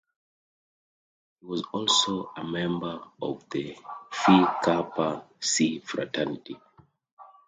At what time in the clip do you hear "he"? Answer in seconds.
1.39-1.45